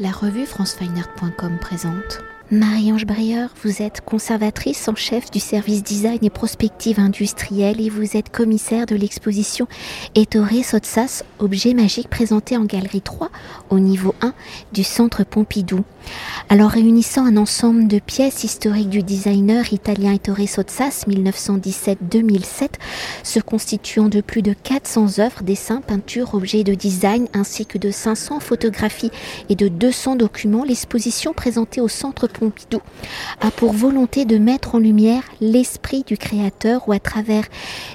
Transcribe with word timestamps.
La 0.00 0.12
revue 0.12 0.46
francefineart.com 0.46 1.58
présente. 1.60 2.20
Marie-Ange 2.52 3.04
Brieur, 3.04 3.50
vous 3.64 3.82
êtes 3.82 4.00
conservatrice 4.00 4.86
en 4.86 4.94
chef 4.94 5.28
du 5.32 5.40
service 5.40 5.82
design 5.82 6.20
et 6.22 6.30
prospective 6.30 7.00
industrielle 7.00 7.80
et 7.80 7.90
vous 7.90 8.16
êtes 8.16 8.30
commissaire 8.30 8.86
de 8.86 8.94
l'exposition 8.94 9.66
Ettore 10.14 10.62
Sotsas, 10.62 11.24
objet 11.40 11.74
magique 11.74 12.08
présenté 12.08 12.56
en 12.56 12.64
galerie 12.64 13.02
3 13.02 13.28
au 13.70 13.80
niveau 13.80 14.14
1 14.20 14.34
du 14.72 14.84
centre 14.84 15.24
Pompidou. 15.24 15.84
Alors 16.50 16.70
réunissant 16.70 17.26
un 17.26 17.36
ensemble 17.36 17.88
de 17.88 17.98
pièces 17.98 18.42
historiques 18.42 18.88
du 18.88 19.02
designer 19.02 19.70
italien 19.70 20.14
Ettore 20.14 20.48
Sotsas 20.48 21.04
1917-2007, 21.06 22.68
se 23.22 23.38
constituant 23.38 24.08
de 24.08 24.22
plus 24.22 24.40
de 24.40 24.54
400 24.54 25.18
œuvres, 25.18 25.42
dessins, 25.42 25.82
peintures, 25.82 26.32
objets 26.32 26.64
de 26.64 26.72
design 26.72 27.28
ainsi 27.34 27.66
que 27.66 27.76
de 27.76 27.90
500 27.90 28.40
photographies 28.40 29.10
et 29.50 29.56
de 29.56 29.68
200 29.68 30.16
documents, 30.16 30.64
l'exposition 30.64 31.34
présentée 31.34 31.82
au 31.82 31.88
centre 31.88 32.28
Pompidou 32.28 32.80
a 33.42 33.50
pour 33.50 33.74
volonté 33.74 34.24
de 34.24 34.38
mettre 34.38 34.74
en 34.74 34.78
lumière 34.78 35.24
l'esprit 35.42 36.02
du 36.06 36.16
créateur 36.16 36.88
ou 36.88 36.92
à 36.92 36.98
travers 36.98 37.44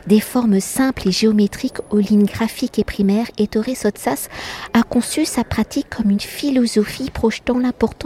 des 0.06 0.20
formes 0.20 0.60
simples 0.60 1.08
et 1.08 1.12
géométriques 1.12 1.80
aux 1.90 1.98
lignes 1.98 2.26
graphiques 2.26 2.78
et 2.78 2.84
primaires, 2.84 3.32
Ettore 3.40 3.76
Sotsas 3.76 4.30
a 4.74 4.84
conçu 4.84 5.26
sa 5.26 5.44
pratique 5.44 5.90
comme 5.90 6.12
une 6.12 6.20
philosophie 6.20 7.10
projetant 7.10 7.58
l'importance 7.58 8.03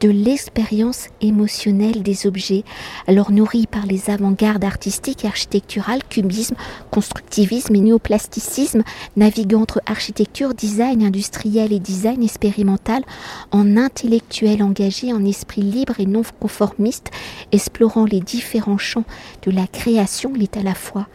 de 0.00 0.08
l'expérience 0.08 1.08
émotionnelle 1.20 2.02
des 2.02 2.26
objets, 2.26 2.64
alors 3.06 3.30
nourris 3.30 3.66
par 3.66 3.86
les 3.86 4.10
avant-gardes 4.10 4.64
artistiques 4.64 5.24
et 5.24 5.28
architecturales, 5.28 6.02
cubisme, 6.08 6.54
constructivisme 6.90 7.74
et 7.74 7.80
néoplasticisme, 7.80 8.82
naviguant 9.16 9.62
entre 9.62 9.82
architecture, 9.86 10.54
design 10.54 11.02
industriel 11.02 11.72
et 11.72 11.80
design 11.80 12.22
expérimental, 12.22 13.02
en 13.50 13.76
intellectuel 13.76 14.62
engagé, 14.62 15.12
en 15.12 15.24
esprit 15.24 15.62
libre 15.62 16.00
et 16.00 16.06
non 16.06 16.22
conformiste, 16.40 17.10
explorant 17.52 18.04
les 18.04 18.20
différents 18.20 18.78
champs 18.78 19.04
de 19.42 19.50
la 19.50 19.66
création, 19.66 20.32
il 20.34 20.42
est 20.42 20.56
à 20.56 20.62
la 20.62 20.74
fois 20.74 21.06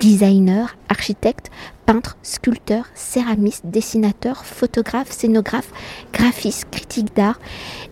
designer, 0.00 0.76
architecte, 0.88 1.50
peintre, 1.86 2.16
sculpteur, 2.22 2.86
céramiste, 2.94 3.66
dessinateur, 3.66 4.44
photographe, 4.44 5.12
scénographe, 5.12 5.70
graphiste, 6.12 6.66
critique 6.70 7.14
d'art. 7.14 7.38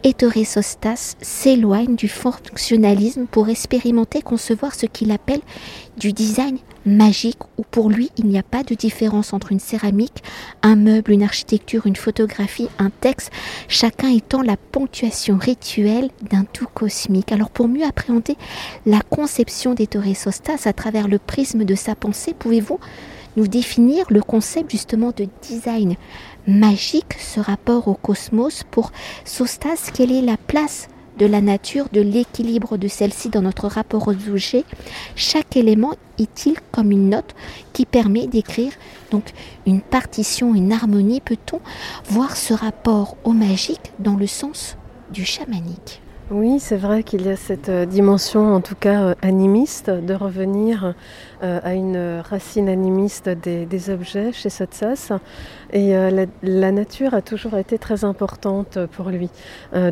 Ettore 0.02 0.44
Sostas 0.44 1.16
s'éloigne 1.20 1.96
du 1.96 2.08
fonctionnalisme 2.08 3.26
pour 3.26 3.48
expérimenter, 3.48 4.22
concevoir 4.22 4.74
ce 4.74 4.86
qu'il 4.86 5.12
appelle 5.12 5.40
du 5.98 6.12
design 6.12 6.58
magique 6.88 7.38
où 7.56 7.62
pour 7.62 7.90
lui 7.90 8.10
il 8.16 8.26
n'y 8.26 8.38
a 8.38 8.42
pas 8.42 8.62
de 8.62 8.74
différence 8.74 9.32
entre 9.32 9.52
une 9.52 9.60
céramique, 9.60 10.22
un 10.62 10.76
meuble, 10.76 11.12
une 11.12 11.22
architecture, 11.22 11.86
une 11.86 11.96
photographie, 11.96 12.68
un 12.78 12.90
texte, 12.90 13.30
chacun 13.68 14.08
étant 14.08 14.42
la 14.42 14.56
ponctuation 14.56 15.38
rituelle 15.38 16.10
d'un 16.30 16.44
tout 16.44 16.68
cosmique. 16.72 17.32
Alors 17.32 17.50
pour 17.50 17.68
mieux 17.68 17.84
appréhender 17.84 18.36
la 18.86 19.00
conception 19.00 19.74
d'Ettore 19.74 20.16
Sostas 20.16 20.62
à 20.64 20.72
travers 20.72 21.08
le 21.08 21.18
prisme 21.18 21.64
de 21.64 21.74
sa 21.74 21.94
pensée, 21.94 22.34
pouvez-vous 22.38 22.80
nous 23.36 23.46
définir 23.46 24.04
le 24.10 24.22
concept 24.22 24.70
justement 24.70 25.12
de 25.16 25.28
design 25.42 25.96
magique, 26.46 27.14
ce 27.18 27.40
rapport 27.40 27.88
au 27.88 27.94
cosmos? 27.94 28.64
Pour 28.70 28.90
Sostas, 29.24 29.90
quelle 29.94 30.12
est 30.12 30.22
la 30.22 30.36
place 30.36 30.88
de 31.18 31.26
la 31.26 31.40
nature, 31.40 31.88
de 31.92 32.00
l'équilibre 32.00 32.76
de 32.76 32.88
celle-ci 32.88 33.28
dans 33.28 33.42
notre 33.42 33.66
rapport 33.66 34.08
aux 34.08 34.28
objets. 34.30 34.64
Chaque 35.16 35.56
élément 35.56 35.94
est-il 36.18 36.54
comme 36.72 36.92
une 36.92 37.10
note 37.10 37.34
qui 37.72 37.84
permet 37.84 38.26
d'écrire 38.26 38.72
donc 39.10 39.24
une 39.66 39.80
partition, 39.80 40.54
une 40.54 40.72
harmonie? 40.72 41.20
Peut-on 41.20 41.60
voir 42.04 42.36
ce 42.36 42.54
rapport 42.54 43.16
au 43.24 43.32
magique 43.32 43.92
dans 43.98 44.16
le 44.16 44.26
sens 44.26 44.76
du 45.12 45.24
chamanique? 45.24 46.00
Oui, 46.30 46.60
c'est 46.60 46.76
vrai 46.76 47.04
qu'il 47.04 47.24
y 47.24 47.30
a 47.30 47.36
cette 47.36 47.70
euh, 47.70 47.86
dimension, 47.86 48.54
en 48.54 48.60
tout 48.60 48.74
cas 48.74 49.02
euh, 49.02 49.14
animiste, 49.22 49.88
de 49.88 50.12
revenir 50.12 50.92
euh, 51.42 51.60
à 51.62 51.72
une 51.72 52.20
racine 52.22 52.68
animiste 52.68 53.30
des, 53.30 53.90
objets 53.90 54.30
chez 54.34 54.50
Sotsas. 54.50 55.12
Et 55.72 55.92
la, 56.42 56.72
nature 56.72 57.14
a 57.14 57.22
toujours 57.22 57.56
été 57.56 57.78
très 57.78 58.04
importante 58.04 58.78
pour 58.92 59.10
lui. 59.10 59.28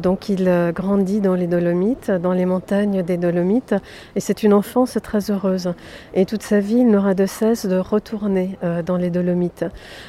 donc 0.00 0.30
il 0.30 0.72
grandit 0.74 1.20
dans 1.20 1.34
les 1.34 1.46
Dolomites, 1.46 2.10
dans 2.10 2.32
les 2.32 2.46
montagnes 2.46 3.02
des 3.02 3.18
Dolomites, 3.18 3.74
et 4.16 4.20
c'est 4.20 4.42
une 4.42 4.54
enfance 4.54 4.98
très 5.02 5.30
heureuse. 5.30 5.74
Et 6.14 6.24
toute 6.24 6.42
sa 6.42 6.60
vie, 6.60 6.78
il 6.78 6.88
n'aura 6.88 7.12
de 7.12 7.26
cesse 7.26 7.66
de 7.66 7.76
retourner 7.76 8.58
dans 8.86 8.96
les 8.96 9.10
Dolomites. 9.10 9.66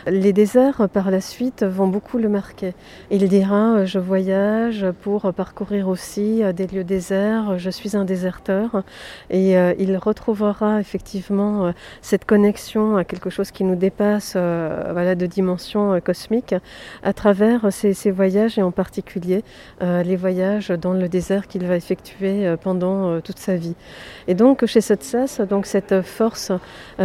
Les 0.07 0.31
déserts, 0.31 0.87
par 0.87 1.11
la 1.11 1.19
suite, 1.19 1.63
vont 1.63 1.87
beaucoup 1.87 2.17
le 2.17 2.29
marquer. 2.29 2.73
Il 3.11 3.27
dira, 3.27 3.83
je 3.83 3.99
voyage 3.99 4.85
pour 5.01 5.33
parcourir 5.33 5.89
aussi 5.89 6.16
euh, 6.19 6.53
des 6.53 6.67
lieux 6.67 6.83
déserts, 6.83 7.57
je 7.57 7.69
suis 7.69 7.95
un 7.95 8.05
déserteur. 8.05 8.83
Et 9.29 9.57
euh, 9.57 9.73
il 9.77 9.97
retrouvera 9.97 10.79
effectivement 10.79 11.67
euh, 11.67 11.71
cette 12.01 12.25
connexion 12.25 12.97
à 12.97 13.03
quelque 13.03 13.29
chose 13.29 13.51
qui 13.51 13.63
nous 13.63 13.75
dépasse 13.75 14.33
voilà, 14.35 15.15
de 15.15 15.25
dimension 15.25 15.99
cosmique 16.01 16.55
à 17.03 17.13
travers 17.13 17.71
ces, 17.71 18.11
voyages 18.11 18.57
et 18.57 18.61
en 18.61 18.71
particulier 18.71 19.43
les 19.81 20.15
voyages 20.15 20.69
dans 20.69 20.93
le 20.93 21.09
désert 21.09 21.47
qu'il 21.47 21.65
va 21.65 21.75
effectuer 21.75 22.55
pendant 22.61 23.19
toute 23.21 23.39
sa 23.39 23.55
vie. 23.55 23.75
Et 24.27 24.35
donc 24.35 24.65
chez 24.65 24.81
Sotsas, 24.81 25.41
donc 25.49 25.65
cette 25.65 26.01
force 26.01 26.51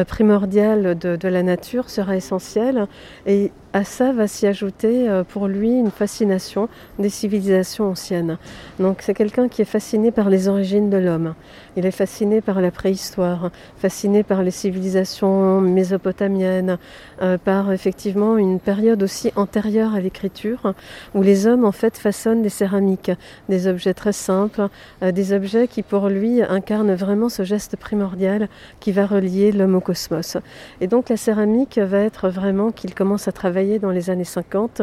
primordiale 0.07 0.99
de, 0.99 1.17
de 1.17 1.29
la 1.29 1.43
nature 1.43 1.91
sera 1.91 2.17
essentielle 2.17 2.87
et 3.27 3.53
à 3.73 3.85
ça 3.85 4.13
va 4.13 4.29
s'y 4.29 4.47
ajouter 4.47 5.09
euh, 5.09 5.25
pour 5.25 5.49
lui 5.49 5.71
une 5.71 5.91
fascination 5.91 6.69
des 6.99 7.09
civilisations 7.09 7.91
anciennes. 7.91 8.39
Donc 8.79 9.02
c'est 9.03 9.15
quelqu'un 9.15 9.49
qui 9.49 9.63
est 9.63 9.65
fasciné 9.65 10.13
par 10.13 10.31
les 10.31 10.47
origines 10.47 10.89
de 10.89 10.97
l'homme. 10.97 11.35
Il 11.77 11.87
est 11.87 11.91
fasciné 11.91 12.41
par 12.41 12.61
la 12.61 12.71
préhistoire, 12.71 13.51
fasciné 13.77 14.23
par 14.23 14.43
les 14.43 14.51
civilisations 14.51 15.61
mésopotamiennes, 15.61 16.79
euh, 17.23 17.39
par 17.39 17.73
effectivement 17.73 18.37
une 18.37 18.61
période 18.61 19.03
aussi 19.03 19.33
antérieure 19.37 19.95
à 19.95 20.01
l'écriture, 20.01 20.75
où 21.15 21.23
les 21.23 21.47
hommes 21.47 21.65
en 21.65 21.73
fait 21.73 21.97
façonnent 21.97 22.43
des 22.43 22.51
céramiques, 22.51 23.13
des 23.49 23.67
objets 23.67 23.95
très 23.95 24.13
simples, 24.13 24.69
euh, 25.03 25.13
des 25.13 25.33
objets 25.33 25.67
qui 25.67 25.83
pour 25.83 26.09
lui 26.09 26.43
incarnent 26.43 26.95
vraiment 26.95 27.29
ce 27.29 27.43
geste 27.43 27.77
primordial 27.77 28.49
qui 28.81 28.93
va 28.93 29.07
relier 29.07 29.53
l'homme 29.53 29.77
au 29.77 29.81
cosmos. 29.81 30.37
Et 30.81 30.87
donc 30.87 31.09
la 31.09 31.17
céramique 31.17 31.79
va 31.79 32.01
être 32.01 32.29
vraiment 32.29 32.71
qu'il 32.71 32.95
commence 32.95 33.29
à 33.29 33.33
travailler 33.33 33.79
dans 33.79 33.91
les 33.91 34.11
années 34.11 34.25
50 34.25 34.83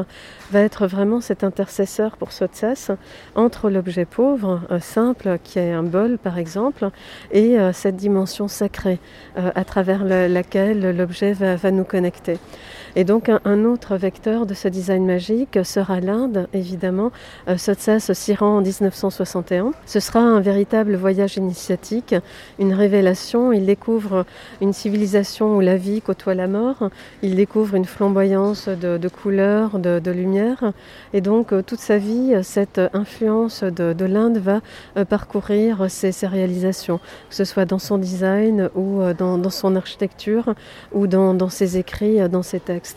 va 0.51 0.61
être 0.61 0.88
vraiment 0.88 1.21
cet 1.21 1.44
intercesseur 1.44 2.17
pour 2.17 2.31
Sotsas 2.31 2.91
entre 3.35 3.69
l'objet 3.69 4.06
pauvre, 4.06 4.61
euh, 4.71 4.79
simple, 4.79 5.38
qui 5.44 5.59
est 5.59 5.71
un 5.71 5.83
bol 5.83 6.17
par 6.17 6.38
exemple, 6.38 6.78
et 7.31 7.57
euh, 7.57 7.73
cette 7.73 7.95
dimension 7.95 8.47
sacrée 8.47 9.00
euh, 9.38 9.51
à 9.56 9.63
travers 9.63 10.03
laquelle 10.03 10.95
l'objet 10.95 11.34
va, 11.34 11.72
nous 11.72 11.84
connecter. 11.84 12.38
Et 12.95 13.03
donc 13.03 13.29
un, 13.29 13.66
autre 13.66 13.95
vecteur 13.95 14.45
de 14.45 14.53
ce 14.53 14.67
design 14.67 15.05
magique 15.05 15.59
sera 15.63 16.00
l'Inde, 16.00 16.47
évidemment. 16.53 17.11
Sotsas 17.57 18.13
s'y 18.13 18.33
rend 18.33 18.57
en 18.57 18.61
1961. 18.61 19.72
Ce 19.85 20.00
sera 20.00 20.19
un 20.19 20.39
véritable 20.39 20.95
voyage 20.95 21.38
initiatique, 21.38 22.16
une 22.57 22.73
révélation. 22.73 23.51
Il 23.51 23.66
découvre 23.66 24.25
une 24.61 24.73
civilisation 24.73 25.57
où 25.57 25.59
la 25.61 25.77
vie 25.77 26.01
côtoie 26.01 26.35
la 26.35 26.47
mort. 26.47 26.89
Il 27.22 27.35
découvre 27.35 27.75
une 27.75 27.85
flamboyance 27.85 28.67
de, 28.67 29.07
couleurs, 29.07 29.79
de, 29.79 30.11
lumière. 30.11 30.73
Et 31.13 31.21
donc 31.21 31.53
euh, 31.53 31.61
toute 31.61 31.79
sa 31.79 31.97
vie, 31.97 32.33
cette 32.44 32.81
influence 32.94 33.63
de, 33.63 34.06
l'Inde 34.06 34.38
va 34.38 34.61
euh, 34.97 35.06
parcourir 35.06 35.85
ses, 35.89 36.11
réalisations, 36.25 37.00
que 37.29 37.35
ce 37.35 37.45
soit 37.45 37.66
dans 37.66 37.79
son 37.79 37.97
design 37.97 38.69
ou 38.75 39.01
euh, 39.01 39.13
dans, 39.13 39.50
son 39.50 39.75
architecture 39.75 40.53
ou 40.91 41.07
dans, 41.07 41.50
ses 41.50 41.77
écrits, 41.77 42.27
dans 42.29 42.44
ses 42.44 42.59
textes. 42.59 42.88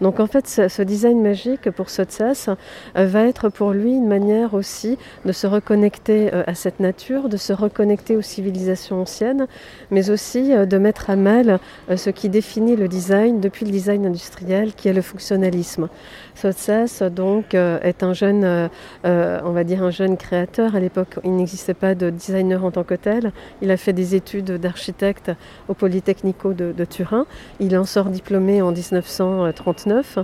Donc 0.00 0.20
en 0.20 0.26
fait, 0.26 0.48
ce, 0.48 0.82
design 0.82 1.22
magique 1.22 1.70
pour 1.70 1.90
Sotsas 1.90 2.48
va 2.94 3.24
être 3.24 3.48
pour 3.48 3.72
lui 3.72 3.92
une 3.92 4.08
manière 4.08 4.54
aussi 4.54 4.98
de 5.24 5.32
se 5.32 5.46
reconnecter 5.46 6.30
à 6.32 6.54
cette 6.54 6.80
nature, 6.80 7.28
de 7.28 7.36
se 7.36 7.52
reconnecter 7.52 8.16
aux 8.16 8.22
civilisations 8.22 9.02
anciennes, 9.02 9.46
mais 9.90 10.10
aussi 10.10 10.50
de 10.54 10.78
mettre 10.78 11.10
à 11.10 11.16
mal 11.16 11.60
ce 11.94 12.10
qui 12.10 12.28
définit 12.28 12.76
le 12.76 12.88
design 12.88 13.40
depuis 13.40 13.64
le 13.64 13.70
design 13.70 14.06
industriel, 14.06 14.74
qui 14.74 14.88
est 14.88 14.92
le 14.92 15.02
fonctionnalisme. 15.02 15.88
Sotsas 16.34 17.02
donc 17.10 17.54
euh, 17.54 17.78
est 17.82 18.02
un 18.02 18.12
jeune, 18.12 18.44
euh, 18.44 18.68
euh, 19.04 19.40
on 19.44 19.52
va 19.52 19.64
dire 19.64 19.82
un 19.82 19.90
jeune 19.90 20.16
créateur. 20.16 20.74
À 20.74 20.80
l'époque, 20.80 21.18
il 21.24 21.36
n'existait 21.36 21.74
pas 21.74 21.94
de 21.94 22.10
designer 22.10 22.64
en 22.64 22.70
tant 22.70 22.84
que 22.84 22.94
tel. 22.94 23.32
Il 23.60 23.70
a 23.70 23.76
fait 23.76 23.92
des 23.92 24.14
études 24.14 24.52
d'architecte 24.52 25.30
au 25.68 25.74
Polytechnico 25.74 26.52
de, 26.52 26.84
Turin. 26.84 27.26
Il 27.60 27.76
en 27.78 27.84
sort 27.84 28.06
diplômé 28.06 28.60
en 28.60 28.72
1900 28.72 29.21
1939. 29.26 30.18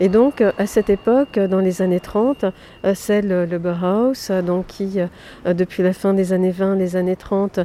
Et 0.00 0.08
donc, 0.08 0.40
à 0.40 0.66
cette 0.66 0.90
époque, 0.90 1.38
dans 1.38 1.60
les 1.60 1.82
années 1.82 2.00
30, 2.00 2.46
c'est 2.94 3.22
le, 3.22 3.46
Bauhaus, 3.58 4.30
qui, 4.66 4.98
depuis 5.46 5.82
la 5.82 5.92
fin 5.92 6.14
des 6.14 6.32
années 6.32 6.50
20, 6.50 6.76
les 6.76 6.96
années 6.96 7.16
30, 7.16 7.60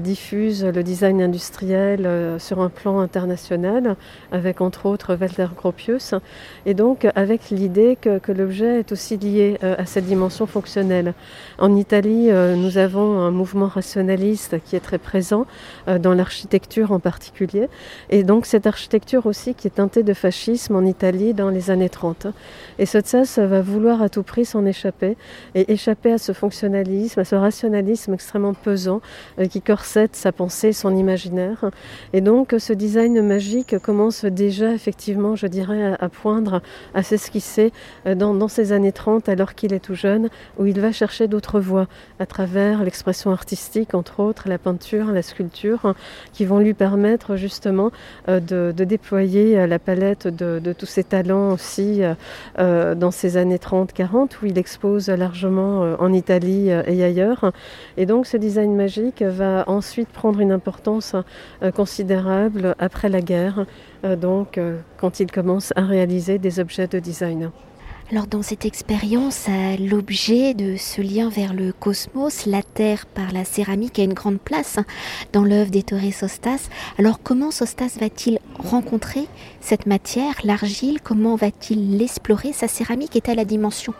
diffuse 0.00 0.64
le 0.64 0.82
design 0.82 1.22
industriel 1.22 2.36
sur 2.38 2.60
un 2.60 2.68
plan 2.68 3.00
international, 3.00 3.96
avec 4.32 4.60
entre 4.60 4.86
autres 4.86 5.16
Walter 5.18 5.48
Gropius. 5.56 6.14
Et 6.66 6.74
donc, 6.74 7.06
avec 7.14 7.50
l'idée 7.50 7.96
que, 8.00 8.18
que 8.18 8.32
l'objet 8.32 8.80
est 8.80 8.92
aussi 8.92 9.16
lié 9.16 9.58
à 9.62 9.86
cette 9.86 10.06
dimension 10.06 10.46
fonctionnelle. 10.46 11.14
En 11.58 11.74
Italie, 11.76 12.30
nous 12.30 12.78
avons 12.78 13.18
un 13.20 13.30
mouvement 13.30 13.68
rationaliste 13.68 14.56
qui 14.64 14.76
est 14.76 14.80
très 14.80 14.98
présent 14.98 15.46
dans 15.86 16.14
l'architecture 16.14 16.92
en 16.92 17.00
particulier. 17.00 17.68
Et 18.10 18.22
donc 18.22 18.46
cette 18.46 18.66
architecture 18.66 19.26
aussi 19.26 19.54
qui 19.54 19.66
est 19.66 19.76
teintée 19.76 20.02
de 20.02 20.14
en 20.70 20.84
Italie 20.84 21.34
dans 21.34 21.50
les 21.50 21.70
années 21.70 21.88
30. 21.88 22.28
Et 22.78 22.86
Sotsas 22.86 23.38
va 23.38 23.60
vouloir 23.60 24.02
à 24.02 24.08
tout 24.08 24.22
prix 24.22 24.44
s'en 24.44 24.64
échapper 24.66 25.16
et 25.54 25.72
échapper 25.72 26.12
à 26.12 26.18
ce 26.18 26.32
fonctionnalisme, 26.32 27.20
à 27.20 27.24
ce 27.24 27.34
rationalisme 27.34 28.14
extrêmement 28.14 28.54
pesant 28.54 29.00
euh, 29.38 29.46
qui 29.46 29.60
corsette 29.60 30.16
sa 30.16 30.32
pensée, 30.32 30.72
son 30.72 30.94
imaginaire. 30.94 31.70
Et 32.12 32.20
donc 32.20 32.54
ce 32.58 32.72
design 32.72 33.20
magique 33.22 33.78
commence 33.78 34.24
déjà 34.24 34.72
effectivement, 34.72 35.36
je 35.36 35.46
dirais, 35.46 35.96
à, 35.98 36.08
poindre, 36.08 36.62
à 36.94 37.02
s'esquisser 37.02 37.72
euh, 38.06 38.14
dans, 38.14 38.34
dans 38.34 38.48
ces 38.48 38.72
années 38.72 38.92
30 38.92 39.28
alors 39.28 39.54
qu'il 39.54 39.72
est 39.72 39.80
tout 39.80 39.94
jeune, 39.94 40.28
où 40.58 40.66
il 40.66 40.80
va 40.80 40.92
chercher 40.92 41.26
d'autres 41.28 41.60
voies 41.60 41.88
à 42.18 42.26
travers 42.26 42.84
l'expression 42.84 43.30
artistique, 43.30 43.94
entre 43.94 44.20
autres, 44.20 44.48
la 44.48 44.58
peinture, 44.58 45.12
la 45.12 45.22
sculpture, 45.22 45.94
qui 46.32 46.44
vont 46.44 46.58
lui 46.58 46.74
permettre 46.74 47.36
justement 47.36 47.90
euh, 48.28 48.40
de, 48.40 48.84
déployer 48.84 49.66
la 49.66 49.78
palette 49.78 50.17
de, 50.26 50.72
tous 50.72 50.86
ses 50.86 51.04
talents 51.04 51.52
aussi 51.52 52.02
euh, 52.58 52.94
dans 52.94 53.10
ces 53.10 53.36
années 53.36 53.56
30-40 53.56 54.30
où 54.42 54.46
il 54.46 54.58
expose 54.58 55.08
largement 55.08 55.80
en 55.98 56.12
Italie 56.12 56.68
et 56.68 57.04
ailleurs. 57.04 57.52
Et 57.96 58.06
donc 58.06 58.26
ce 58.26 58.36
design 58.36 58.74
magique 58.74 59.22
va 59.22 59.64
ensuite 59.66 60.08
prendre 60.08 60.40
une 60.40 60.52
importance 60.52 61.14
considérable 61.74 62.74
après 62.78 63.08
la 63.08 63.20
guerre, 63.20 63.66
donc 64.20 64.60
quand 64.96 65.20
il 65.20 65.30
commence 65.30 65.72
à 65.76 65.82
réaliser 65.82 66.38
des 66.38 66.60
objets 66.60 66.86
de 66.86 66.98
design. 66.98 67.50
Alors 68.10 68.26
dans 68.26 68.40
cette 68.40 68.64
expérience, 68.64 69.48
l'objet 69.78 70.54
de 70.54 70.76
ce 70.78 71.02
lien 71.02 71.28
vers 71.28 71.52
le 71.52 71.74
cosmos, 71.74 72.46
la 72.46 72.62
Terre 72.62 73.04
par 73.04 73.32
la 73.32 73.44
céramique 73.44 73.98
a 73.98 74.02
une 74.02 74.14
grande 74.14 74.40
place 74.40 74.78
hein, 74.78 74.86
dans 75.34 75.44
l'œuvre 75.44 75.70
d'Ettore 75.70 76.10
Sostas. 76.10 76.70
Alors 76.98 77.20
comment 77.22 77.50
Sostas 77.50 77.98
va-t-il 78.00 78.38
rencontrer 78.58 79.26
cette 79.60 79.84
matière, 79.84 80.32
l'argile? 80.42 81.00
Comment 81.04 81.36
va-t-il 81.36 81.98
l'explorer? 81.98 82.54
Sa 82.54 82.66
céramique 82.66 83.14
est 83.14 83.28
à 83.28 83.34
la 83.34 83.44
dimension 83.44 83.92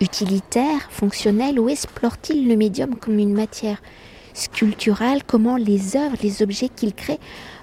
utilitaire, 0.00 0.88
fonctionnelle 0.90 1.60
ou 1.60 1.68
explore-t-il 1.68 2.48
le 2.48 2.56
médium 2.56 2.96
comme 2.96 3.18
une 3.18 3.34
matière 3.34 3.82
sculpturale? 4.32 5.24
Comment 5.24 5.58
les 5.58 5.94
œuvres, 5.94 6.16
les 6.22 6.40
objets 6.40 6.70
qu'il 6.70 6.94
crée 6.94 7.20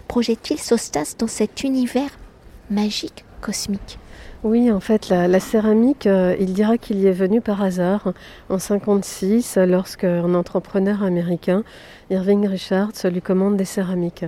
projette-t-il 0.07 0.59
Sostas 0.59 1.15
dans 1.17 1.27
cet 1.27 1.63
univers 1.63 2.11
magique, 2.69 3.25
cosmique? 3.41 3.97
Oui, 4.43 4.69
en 4.71 4.81
fait, 4.81 5.07
la, 5.07 5.39
céramique, 5.39 6.05
euh, 6.05 6.35
il 6.37 6.53
dira 6.53 6.77
qu'il 6.77 6.99
y 6.99 7.07
est 7.07 7.13
venu 7.13 7.39
par 7.39 7.61
hasard 7.61 8.13
en 8.49 8.59
56, 8.59 9.57
lorsque 9.65 10.03
un 10.03 10.33
entrepreneur 10.33 11.01
américain, 11.01 11.63
Irving 12.09 12.45
Richards, 12.47 12.91
lui 13.05 13.21
commande 13.21 13.55
des 13.55 13.65
céramiques. 13.65 14.25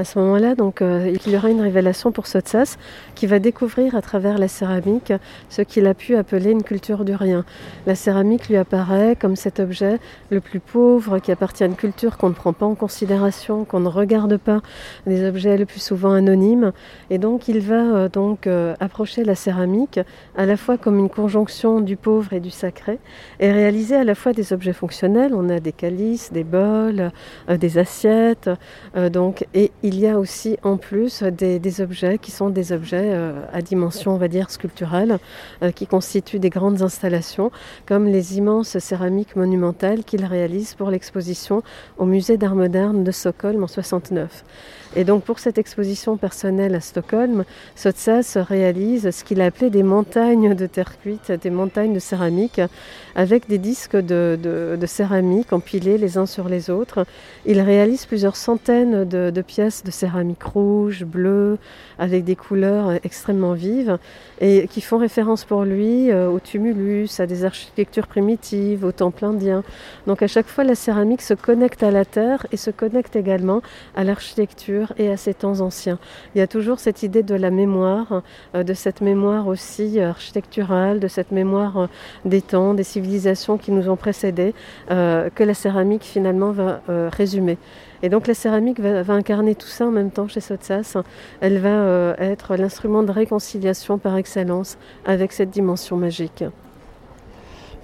À 0.00 0.04
ce 0.04 0.18
moment-là, 0.18 0.54
donc, 0.54 0.80
euh, 0.80 1.14
il 1.26 1.30
y 1.30 1.36
aura 1.36 1.50
une 1.50 1.60
révélation 1.60 2.10
pour 2.10 2.26
Sotsas 2.26 2.78
qui 3.14 3.26
va 3.26 3.38
découvrir 3.38 3.94
à 3.94 4.00
travers 4.00 4.38
la 4.38 4.48
céramique 4.48 5.12
ce 5.50 5.60
qu'il 5.60 5.86
a 5.86 5.92
pu 5.92 6.16
appeler 6.16 6.52
une 6.52 6.62
culture 6.62 7.04
du 7.04 7.14
rien. 7.14 7.44
La 7.86 7.94
céramique 7.94 8.48
lui 8.48 8.56
apparaît 8.56 9.14
comme 9.14 9.36
cet 9.36 9.60
objet 9.60 9.98
le 10.30 10.40
plus 10.40 10.58
pauvre 10.58 11.18
qui 11.18 11.30
appartient 11.32 11.64
à 11.64 11.66
une 11.66 11.76
culture 11.76 12.16
qu'on 12.16 12.30
ne 12.30 12.34
prend 12.34 12.54
pas 12.54 12.64
en 12.64 12.74
considération, 12.74 13.66
qu'on 13.66 13.80
ne 13.80 13.88
regarde 13.88 14.38
pas, 14.38 14.62
des 15.06 15.28
objets 15.28 15.58
le 15.58 15.66
plus 15.66 15.80
souvent 15.80 16.12
anonymes. 16.12 16.72
Et 17.10 17.18
donc, 17.18 17.48
il 17.48 17.60
va 17.60 17.74
euh, 17.74 18.08
donc 18.08 18.48
approcher 18.80 19.22
la 19.22 19.34
céramique 19.34 20.00
à 20.34 20.46
la 20.46 20.56
fois 20.56 20.78
comme 20.78 20.98
une 20.98 21.10
conjonction 21.10 21.82
du 21.82 21.96
pauvre 21.96 22.32
et 22.32 22.40
du 22.40 22.50
sacré, 22.50 22.98
et 23.38 23.52
réaliser 23.52 23.96
à 23.96 24.04
la 24.04 24.14
fois 24.14 24.32
des 24.32 24.54
objets 24.54 24.72
fonctionnels. 24.72 25.32
On 25.34 25.50
a 25.50 25.60
des 25.60 25.72
calices, 25.72 26.32
des 26.32 26.44
bols, 26.44 27.12
euh, 27.50 27.58
des 27.58 27.76
assiettes, 27.76 28.48
euh, 28.96 29.10
donc, 29.10 29.46
et 29.52 29.70
y 29.98 30.06
a 30.06 30.18
aussi 30.18 30.58
en 30.62 30.76
plus 30.76 31.22
des, 31.22 31.80
objets 31.80 32.18
qui 32.18 32.30
sont 32.30 32.50
des 32.50 32.72
objets 32.72 33.12
euh, 33.12 33.42
à 33.52 33.62
dimension, 33.62 34.14
on 34.14 34.18
va 34.18 34.28
dire, 34.28 34.50
sculpturale, 34.50 35.18
qui 35.74 35.86
constituent 35.86 36.38
des 36.38 36.50
grandes 36.50 36.82
installations, 36.82 37.50
comme 37.86 38.06
les 38.06 38.36
immenses 38.38 38.78
céramiques 38.78 39.36
monumentales 39.36 40.04
qu'il 40.04 40.24
réalise 40.24 40.74
pour 40.74 40.90
l'exposition 40.90 41.62
au 41.98 42.04
musée 42.04 42.36
d'art 42.36 42.54
moderne 42.54 43.04
de 43.04 43.10
Stockholm 43.10 43.62
en 43.62 43.68
69. 43.68 44.44
Et 44.96 45.04
donc 45.04 45.22
pour 45.22 45.38
cette 45.38 45.56
exposition 45.56 46.16
personnelle 46.16 46.74
à 46.74 46.80
Stockholm, 46.80 47.44
Sotsas 47.76 48.36
réalise 48.36 49.10
ce 49.10 49.22
qu'il 49.22 49.40
a 49.40 49.46
appelé 49.46 49.70
des 49.70 49.84
montagnes 49.84 50.54
de 50.54 50.66
terre 50.66 50.98
cuite, 51.00 51.30
des 51.30 51.50
montagnes 51.50 51.94
de 51.94 52.00
céramique, 52.00 52.60
avec 53.14 53.48
des 53.48 53.58
disques 53.58 53.96
de, 53.96 54.76
céramique 54.86 55.52
empilés 55.52 55.96
les 55.96 56.18
uns 56.18 56.26
sur 56.26 56.48
les 56.48 56.70
autres. 56.70 57.06
Il 57.46 57.60
réalise 57.60 58.04
plusieurs 58.06 58.34
centaines 58.34 59.04
de, 59.04 59.42
pièces 59.42 59.79
de 59.84 59.90
céramique 59.90 60.42
rouge, 60.42 61.04
bleue, 61.04 61.58
avec 61.98 62.24
des 62.24 62.36
couleurs 62.36 62.92
extrêmement 63.04 63.52
vives, 63.52 63.98
et 64.40 64.68
qui 64.68 64.80
font 64.80 64.98
référence 64.98 65.44
pour 65.44 65.64
lui 65.64 66.10
euh, 66.10 66.28
au 66.28 66.40
tumulus, 66.40 67.20
à 67.20 67.26
des 67.26 67.44
architectures 67.44 68.06
primitives, 68.06 68.84
au 68.84 68.92
temple 68.92 69.24
indien. 69.24 69.62
Donc 70.06 70.22
à 70.22 70.26
chaque 70.26 70.46
fois, 70.46 70.64
la 70.64 70.74
céramique 70.74 71.22
se 71.22 71.34
connecte 71.34 71.82
à 71.82 71.90
la 71.90 72.04
terre 72.04 72.46
et 72.52 72.56
se 72.56 72.70
connecte 72.70 73.16
également 73.16 73.62
à 73.94 74.04
l'architecture 74.04 74.92
et 74.98 75.10
à 75.10 75.16
ces 75.16 75.34
temps 75.34 75.60
anciens. 75.60 75.98
Il 76.34 76.38
y 76.38 76.42
a 76.42 76.46
toujours 76.46 76.78
cette 76.78 77.02
idée 77.02 77.22
de 77.22 77.34
la 77.34 77.50
mémoire, 77.50 78.22
euh, 78.54 78.62
de 78.62 78.74
cette 78.74 79.00
mémoire 79.00 79.46
aussi 79.46 80.00
euh, 80.00 80.10
architecturale, 80.10 81.00
de 81.00 81.08
cette 81.08 81.32
mémoire 81.32 81.76
euh, 81.76 81.86
des 82.24 82.42
temps, 82.42 82.74
des 82.74 82.84
civilisations 82.84 83.58
qui 83.58 83.72
nous 83.72 83.88
ont 83.88 83.96
précédés, 83.96 84.54
que 84.88 85.44
la 85.44 85.54
céramique 85.54 86.02
finalement 86.02 86.52
va 86.52 86.80
résumer. 86.88 87.58
Et 88.02 88.08
donc 88.08 88.26
la 88.26 88.34
céramique 88.34 88.80
va, 88.80 89.12
incarner 89.12 89.54
tout 89.54 89.68
ça 89.68 89.86
en 89.86 89.90
même 89.90 90.10
temps 90.10 90.28
chez 90.28 90.40
Sotsas. 90.40 90.96
Elle 91.40 91.58
va 91.58 92.14
être 92.18 92.56
l'instrument 92.56 93.02
de 93.02 93.12
réconciliation 93.12 93.98
par 93.98 94.16
excellence 94.16 94.78
avec 95.04 95.32
cette 95.32 95.50
dimension 95.50 95.96
magique. 95.96 96.44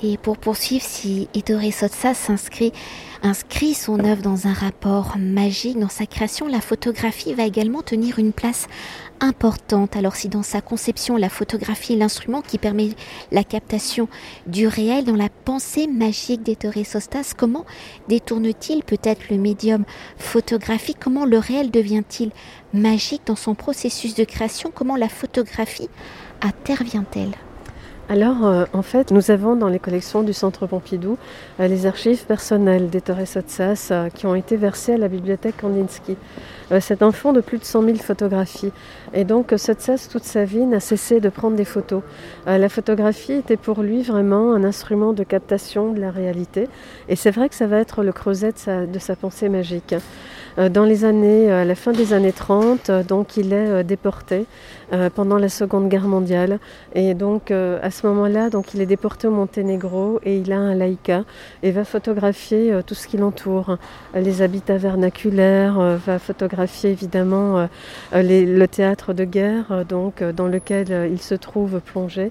Et 0.02 0.18
pour 0.18 0.36
poursuivre, 0.36 0.84
si 0.84 1.28
Ettore 1.34 1.72
Sotsas 1.72 2.28
inscrit 3.22 3.74
son 3.74 4.04
œuvre 4.04 4.20
dans 4.20 4.46
un 4.46 4.52
rapport 4.52 5.16
magique, 5.18 5.78
dans 5.78 5.88
sa 5.88 6.04
création, 6.04 6.48
la 6.48 6.60
photographie 6.60 7.32
va 7.32 7.44
également 7.44 7.80
tenir 7.80 8.18
une 8.18 8.32
place 8.32 8.66
importante. 9.20 9.96
Alors 9.96 10.16
si 10.16 10.28
dans 10.28 10.42
sa 10.42 10.60
conception, 10.60 11.16
la 11.16 11.28
photographie 11.28 11.94
est 11.94 11.96
l'instrument 11.96 12.42
qui 12.42 12.58
permet 12.58 12.90
la 13.32 13.44
captation 13.44 14.08
du 14.46 14.66
réel, 14.66 15.04
dans 15.04 15.16
la 15.16 15.28
pensée 15.28 15.86
magique 15.86 16.42
d'Ettore 16.42 16.84
Sostas, 16.84 17.32
comment 17.36 17.64
détourne-t-il 18.08 18.82
peut-être 18.82 19.30
le 19.30 19.38
médium 19.38 19.84
photographique? 20.18 20.98
Comment 21.00 21.24
le 21.24 21.38
réel 21.38 21.70
devient-il 21.70 22.30
magique 22.72 23.22
dans 23.26 23.36
son 23.36 23.54
processus 23.54 24.14
de 24.14 24.24
création? 24.24 24.70
Comment 24.74 24.96
la 24.96 25.08
photographie 25.08 25.88
intervient-elle? 26.42 27.32
Alors, 28.08 28.46
euh, 28.46 28.66
en 28.72 28.82
fait, 28.82 29.10
nous 29.10 29.32
avons 29.32 29.56
dans 29.56 29.66
les 29.66 29.80
collections 29.80 30.22
du 30.22 30.32
Centre 30.32 30.68
Pompidou 30.68 31.18
euh, 31.58 31.66
les 31.66 31.86
archives 31.86 32.24
personnelles 32.24 32.88
d'Ettore 32.88 33.26
Sotsas 33.26 33.88
euh, 33.90 34.10
qui 34.10 34.26
ont 34.26 34.36
été 34.36 34.56
versées 34.56 34.94
à 34.94 34.96
la 34.96 35.08
bibliothèque 35.08 35.56
Kandinsky. 35.56 36.16
c'est 36.78 37.02
un 37.02 37.10
fonds 37.10 37.32
de 37.32 37.40
plus 37.40 37.58
de 37.58 37.64
100 37.64 37.82
000 37.82 37.96
photographies. 37.96 38.70
Et 39.12 39.24
donc, 39.24 39.52
Sotsas, 39.56 40.08
toute 40.10 40.22
sa 40.22 40.44
vie, 40.44 40.66
n'a 40.66 40.78
cessé 40.78 41.18
de 41.18 41.28
prendre 41.28 41.56
des 41.56 41.64
photos. 41.64 42.02
la 42.46 42.68
photographie 42.68 43.32
était 43.32 43.56
pour 43.56 43.82
lui 43.82 44.02
vraiment 44.02 44.52
un 44.52 44.62
instrument 44.62 45.12
de 45.12 45.24
captation 45.24 45.92
de 45.92 46.00
la 46.00 46.10
réalité. 46.10 46.68
Et 47.08 47.16
c'est 47.16 47.30
vrai 47.30 47.48
que 47.48 47.54
ça 47.54 47.66
va 47.66 47.78
être 47.78 48.02
le 48.02 48.12
creuset 48.12 48.52
de 48.66 48.98
sa 48.98 49.16
pensée 49.16 49.48
magique. 49.48 49.94
Dans 50.58 50.84
les 50.84 51.04
années, 51.04 51.52
à 51.52 51.66
la 51.66 51.74
fin 51.74 51.92
des 51.92 52.14
années 52.14 52.32
30, 52.32 52.88
euh, 52.88 53.02
donc 53.02 53.36
il 53.36 53.52
est 53.52 53.84
déporté 53.84 54.46
pendant 55.14 55.38
la 55.38 55.48
Seconde 55.48 55.88
Guerre 55.88 56.06
mondiale. 56.06 56.58
Et 56.94 57.14
donc 57.14 57.50
à 57.50 57.90
ce 57.90 58.06
moment-là, 58.06 58.50
donc 58.50 58.74
il 58.74 58.80
est 58.80 58.86
déporté 58.86 59.26
au 59.26 59.30
Monténégro 59.30 60.20
et 60.22 60.38
il 60.38 60.52
a 60.52 60.58
un 60.58 60.74
laïka 60.74 61.24
et 61.62 61.70
va 61.72 61.84
photographier 61.84 62.72
tout 62.86 62.94
ce 62.94 63.08
qui 63.08 63.16
l'entoure, 63.16 63.78
les 64.14 64.42
habitats 64.42 64.76
vernaculaires, 64.76 65.98
va 66.06 66.18
photographier 66.18 66.90
évidemment 66.90 67.68
le 68.12 68.66
théâtre 68.66 69.12
de 69.12 69.24
guerre, 69.24 69.84
donc 69.88 70.22
dans 70.22 70.46
lequel 70.46 71.10
il 71.10 71.20
se 71.20 71.34
trouve 71.34 71.80
plongé, 71.80 72.30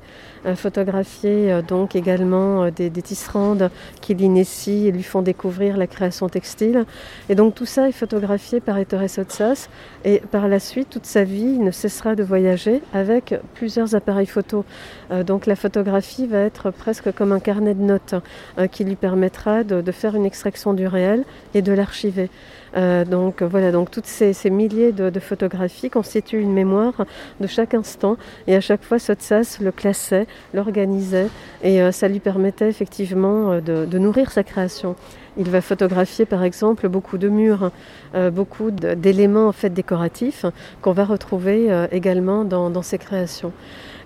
photographier 0.55 1.59
donc 1.67 1.95
également 1.95 2.69
des, 2.69 2.89
des 2.89 3.01
tisserandes 3.01 3.69
qui 3.99 4.13
l'initie 4.13 4.87
et 4.87 4.91
lui 4.91 5.03
font 5.03 5.21
découvrir 5.21 5.75
la 5.75 5.87
création 5.87 6.29
textile. 6.29 6.85
Et 7.27 7.35
donc 7.35 7.55
tout 7.55 7.65
ça 7.65 7.89
est 7.89 7.91
photographié 7.91 8.59
par 8.59 8.77
Ettore 8.77 9.09
Sotsas 9.09 9.67
et 10.03 10.21
par 10.31 10.47
la 10.47 10.59
suite, 10.59 10.89
toute 10.89 11.05
sa 11.05 11.23
vie, 11.23 11.55
il 11.55 11.63
ne 11.63 11.71
cessera 11.71 12.15
de 12.15 12.23
voyager 12.23 12.44
avec 12.93 13.35
plusieurs 13.53 13.95
appareils 13.95 14.25
photo. 14.25 14.65
Euh, 15.11 15.23
donc 15.23 15.45
la 15.45 15.55
photographie 15.55 16.27
va 16.27 16.39
être 16.39 16.71
presque 16.71 17.11
comme 17.13 17.31
un 17.31 17.39
carnet 17.39 17.73
de 17.73 17.81
notes 17.81 18.15
euh, 18.57 18.67
qui 18.67 18.83
lui 18.83 18.95
permettra 18.95 19.63
de, 19.63 19.91
faire 19.91 20.15
une 20.15 20.25
extraction 20.25 20.73
du 20.73 20.87
réel 20.87 21.23
et 21.53 21.61
de 21.61 21.71
l'archiver. 21.71 22.29
Euh, 22.75 23.05
donc 23.05 23.41
voilà, 23.41 23.71
donc 23.71 23.89
toutes 23.91 24.05
ces, 24.05 24.33
milliers 24.49 24.91
de, 24.91 25.19
photographies 25.19 25.89
constituent 25.89 26.41
une 26.41 26.53
mémoire 26.53 27.05
de 27.39 27.47
chaque 27.47 27.73
instant 27.73 28.17
et 28.47 28.55
à 28.55 28.61
chaque 28.61 28.83
fois 28.83 28.99
Sotsas 28.99 29.59
le 29.61 29.71
classait, 29.71 30.27
l'organisait 30.53 31.27
et 31.63 31.91
ça 31.91 32.07
lui 32.07 32.19
permettait 32.19 32.67
effectivement 32.67 33.59
de 33.61 33.97
nourrir 33.97 34.31
sa 34.31 34.43
création. 34.43 34.95
Il 35.37 35.49
va 35.49 35.61
photographier 35.61 36.25
par 36.25 36.43
exemple 36.43 36.87
beaucoup 36.87 37.17
de 37.17 37.27
murs, 37.27 37.71
euh, 38.15 38.31
beaucoup 38.31 38.71
d'éléments 38.71 39.47
en 39.47 39.51
fait 39.51 39.69
décoratifs 39.69 40.45
qu'on 40.81 40.93
va 40.93 41.03
retrouver 41.03 41.71
euh, 41.71 41.87
également 41.91 42.45
dans, 42.45 42.81
ses 42.81 42.97
créations. 42.97 43.51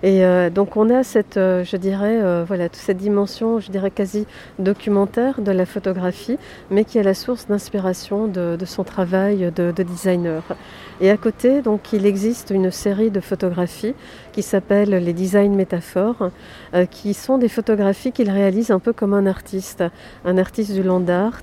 Et 0.02 0.24
euh, 0.24 0.50
donc 0.50 0.76
on 0.76 0.90
a 0.90 1.04
cette, 1.04 1.36
je 1.36 1.76
dirais, 1.76 2.44
voilà, 2.44 2.68
toute 2.68 2.80
cette 2.80 2.96
dimension, 2.96 3.60
je 3.60 3.70
dirais 3.70 3.90
quasi 3.90 4.26
documentaire 4.58 5.40
de 5.40 5.52
la 5.52 5.66
photographie, 5.66 6.38
mais 6.70 6.84
qui 6.84 6.98
est 6.98 7.02
la 7.02 7.14
source 7.14 7.46
d'inspiration 7.46 8.26
de, 8.26 8.56
son 8.64 8.82
travail 8.82 9.52
de, 9.54 9.70
de 9.70 9.82
designer. 9.82 10.42
Et 11.02 11.10
à 11.10 11.16
côté, 11.16 11.62
donc, 11.62 11.94
il 11.94 12.04
existe 12.04 12.50
une 12.50 12.70
série 12.70 13.10
de 13.10 13.20
photographies 13.20 13.94
qui 14.32 14.42
s'appellent 14.42 14.90
les 14.90 15.12
design 15.12 15.54
métaphores, 15.54 16.30
euh, 16.74 16.86
qui 16.86 17.14
sont 17.14 17.38
des 17.38 17.48
photographies 17.48 18.12
qu'il 18.12 18.30
réalise 18.30 18.70
un 18.70 18.78
peu 18.78 18.92
comme 18.92 19.14
un 19.14 19.26
artiste, 19.26 19.84
un 20.24 20.38
artiste 20.38 20.72
du 20.72 20.82
land 20.82 21.06
art 21.08 21.42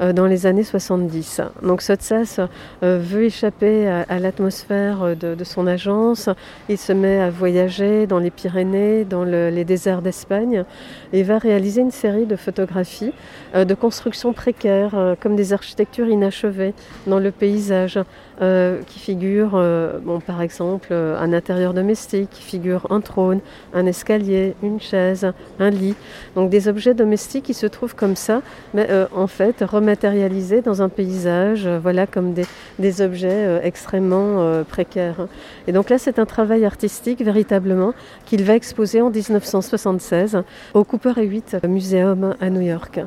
euh, 0.00 0.12
dans 0.12 0.26
les 0.26 0.46
années 0.46 0.64
70. 0.64 1.40
Donc 1.62 1.82
Sotsas 1.82 2.40
euh, 2.82 2.98
veut 3.02 3.24
échapper 3.24 3.88
à, 3.88 4.18
l'atmosphère 4.18 5.16
de, 5.16 5.44
son 5.44 5.66
agence, 5.66 6.28
il 6.68 6.78
se 6.78 6.92
met 6.92 7.20
à 7.20 7.30
voyager 7.30 8.06
dans 8.06 8.18
les 8.18 8.30
Pyrénées, 8.30 9.04
dans 9.04 9.24
les 9.24 9.64
déserts 9.64 10.02
d'Espagne, 10.02 10.64
et 11.12 11.22
va 11.22 11.38
réaliser 11.38 11.80
une 11.80 11.90
série 11.90 12.26
de 12.26 12.36
photographies 12.36 13.12
de 13.54 13.74
constructions 13.74 14.32
précaires, 14.32 15.16
comme 15.20 15.36
des 15.36 15.52
architectures 15.52 16.08
inachevées 16.08 16.74
dans 17.06 17.18
le 17.18 17.30
paysage. 17.30 17.98
Euh, 18.42 18.82
qui 18.86 18.98
figure, 18.98 19.52
euh, 19.54 19.98
bon, 19.98 20.20
par 20.20 20.42
exemple, 20.42 20.88
euh, 20.90 21.18
un 21.18 21.32
intérieur 21.32 21.72
domestique, 21.72 22.28
qui 22.30 22.42
figure 22.42 22.86
un 22.90 23.00
trône, 23.00 23.40
un 23.72 23.86
escalier, 23.86 24.54
une 24.62 24.78
chaise, 24.78 25.32
un 25.58 25.70
lit. 25.70 25.94
Donc 26.34 26.50
des 26.50 26.68
objets 26.68 26.92
domestiques 26.92 27.44
qui 27.44 27.54
se 27.54 27.64
trouvent 27.64 27.94
comme 27.94 28.14
ça, 28.14 28.42
mais 28.74 28.88
en 29.14 29.26
fait 29.26 29.62
rematérialisés 29.62 30.60
dans 30.60 30.82
un 30.82 30.90
paysage, 30.90 31.66
voilà, 31.66 32.06
comme 32.06 32.34
des, 32.34 32.44
des 32.78 33.00
objets 33.00 33.60
extrêmement 33.62 34.62
précaires. 34.64 35.28
Et 35.66 35.72
donc 35.72 35.88
là, 35.88 35.98
c'est 35.98 36.18
un 36.18 36.26
travail 36.26 36.64
artistique 36.64 37.22
véritablement 37.22 37.94
qu'il 38.26 38.44
va 38.44 38.54
exposer 38.54 39.00
en 39.00 39.10
1976 39.10 40.42
au 40.74 40.84
Cooper 40.84 41.12
et 41.16 41.24
8 41.24 41.56
Museum 41.68 42.34
à 42.40 42.50
New 42.50 42.60
York. 42.62 43.00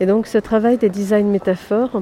Et 0.00 0.06
donc 0.06 0.26
ce 0.26 0.38
travail 0.38 0.78
des 0.78 0.88
designs 0.88 1.30
métaphores, 1.30 2.00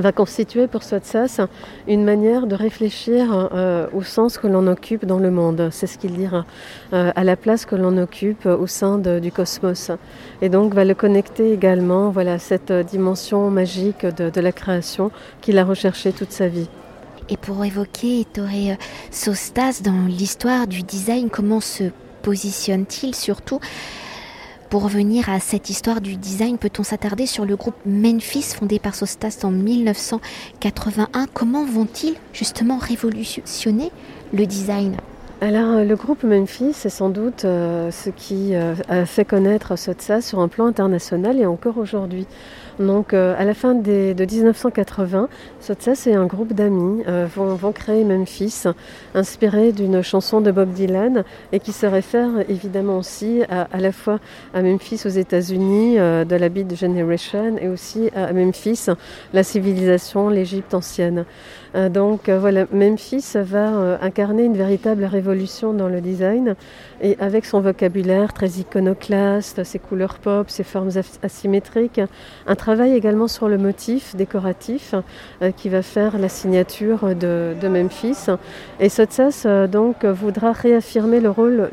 va 0.00 0.12
constituer 0.12 0.66
pour 0.66 0.82
Sotsas 0.82 1.40
une 1.88 2.04
manière 2.04 2.46
de 2.46 2.54
réfléchir 2.54 3.50
euh, 3.52 3.86
au 3.92 4.02
sens 4.02 4.38
que 4.38 4.46
l'on 4.46 4.66
occupe 4.66 5.04
dans 5.04 5.18
le 5.18 5.30
monde. 5.30 5.68
C'est 5.72 5.86
ce 5.86 5.98
qu'il 5.98 6.12
dira, 6.12 6.44
euh, 6.92 7.12
à 7.14 7.24
la 7.24 7.36
place 7.36 7.64
que 7.64 7.76
l'on 7.76 7.96
occupe 7.98 8.46
au 8.46 8.66
sein 8.66 8.98
du 8.98 9.32
cosmos. 9.32 9.90
Et 10.42 10.48
donc 10.48 10.74
va 10.74 10.84
le 10.84 10.94
connecter 10.94 11.52
également 11.52 12.10
voilà, 12.10 12.34
à 12.34 12.38
cette 12.38 12.72
dimension 12.72 13.50
magique 13.50 14.04
de, 14.06 14.40
la 14.40 14.52
création 14.52 15.10
qu'il 15.40 15.58
a 15.58 15.64
recherchée 15.64 16.12
toute 16.12 16.32
sa 16.32 16.48
vie. 16.48 16.68
Et 17.28 17.36
pour 17.36 17.64
évoquer 17.64 18.20
Ettore 18.20 18.76
Sostas 19.10 19.80
dans 19.82 20.06
l'histoire 20.06 20.66
du 20.66 20.82
design, 20.82 21.28
comment 21.30 21.60
se 21.60 21.84
positionne-t-il 22.22 23.14
surtout? 23.14 23.60
Pour 24.70 24.82
revenir 24.82 25.28
à 25.28 25.38
cette 25.40 25.70
histoire 25.70 26.00
du 26.00 26.16
design, 26.16 26.58
peut-on 26.58 26.82
s'attarder 26.82 27.26
sur 27.26 27.44
le 27.44 27.56
groupe 27.56 27.76
Memphis 27.86 28.54
fondé 28.58 28.78
par 28.78 28.94
Sostas 28.94 29.40
en 29.44 29.50
1981 29.50 31.26
Comment 31.32 31.64
vont-ils 31.64 32.14
justement 32.32 32.78
révolutionner 32.78 33.90
le 34.32 34.46
design? 34.46 34.96
Alors, 35.42 35.76
euh, 35.76 35.84
le 35.84 35.96
groupe 35.96 36.24
Memphis 36.24 36.74
est 36.84 36.88
sans 36.88 37.10
doute 37.10 37.44
euh, 37.44 37.90
ce 37.90 38.08
qui 38.08 38.54
euh, 38.54 38.74
a 38.88 39.04
fait 39.04 39.26
connaître 39.26 39.76
Sotsa 39.76 40.22
sur 40.22 40.40
un 40.40 40.48
plan 40.48 40.64
international 40.64 41.38
et 41.38 41.44
encore 41.44 41.76
aujourd'hui. 41.76 42.26
Donc, 42.78 43.14
à 43.14 43.44
la 43.44 43.54
fin 43.54 43.74
de 43.74 44.14
1980, 44.14 45.28
Sotsas 45.60 46.06
et 46.06 46.14
un 46.14 46.26
groupe 46.26 46.52
d'amis 46.52 47.02
vont, 47.34 47.72
créer 47.72 48.04
Memphis, 48.04 48.64
inspiré 49.14 49.72
d'une 49.72 50.02
chanson 50.02 50.40
de 50.40 50.50
Bob 50.50 50.72
Dylan 50.72 51.24
et 51.52 51.60
qui 51.60 51.72
se 51.72 51.86
réfère 51.86 52.30
évidemment 52.48 52.98
aussi 52.98 53.42
à, 53.48 53.68
la 53.78 53.92
fois 53.92 54.18
à 54.54 54.62
Memphis 54.62 55.02
aux 55.06 55.10
États-Unis, 55.10 55.96
de 55.96 56.36
la 56.36 56.48
Beat 56.48 56.76
Generation, 56.76 57.56
et 57.58 57.68
aussi 57.68 58.10
à 58.14 58.32
Memphis, 58.32 58.86
la 59.32 59.42
civilisation, 59.42 60.28
l'Égypte 60.28 60.74
ancienne. 60.74 61.24
donc, 61.90 62.28
voilà, 62.28 62.66
Memphis 62.72 63.24
va 63.36 63.98
incarner 64.02 64.44
une 64.44 64.56
véritable 64.56 65.04
révolution 65.04 65.72
dans 65.72 65.88
le 65.88 66.00
design 66.00 66.56
et 67.00 67.16
avec 67.20 67.44
son 67.44 67.60
vocabulaire 67.60 68.32
très 68.32 68.48
iconoclaste, 68.48 69.64
ses 69.64 69.78
couleurs 69.78 70.18
pop, 70.18 70.50
ses 70.50 70.64
formes 70.64 70.90
asymétriques, 71.22 72.00
un 72.46 72.54
travail 72.66 72.94
également 72.94 73.28
sur 73.28 73.48
le 73.48 73.58
motif 73.58 74.16
décoratif 74.16 74.96
euh, 75.40 75.52
qui 75.52 75.68
va 75.68 75.82
faire 75.82 76.18
la 76.18 76.28
signature 76.28 77.14
de, 77.14 77.54
Memphis. 77.68 78.26
Et 78.80 78.88
Sotsas 78.88 79.44
euh, 79.46 79.68
donc 79.68 80.04
voudra 80.04 80.50
réaffirmer 80.50 81.20
le 81.20 81.30
rôle 81.30 81.70